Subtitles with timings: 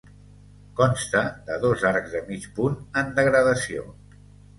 [0.77, 1.19] Consta
[1.49, 3.85] de dos arcs de mig punt en degradació.